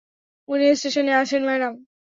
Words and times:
উনি 0.49 0.65
স্টেশনে 0.75 1.13
আছেন 1.13 1.41
ম্যাডাম। 1.45 1.73